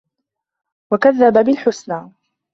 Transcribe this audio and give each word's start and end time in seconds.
وَكَذَّبَ 0.93 1.45
بِالحُسنى 1.45 2.11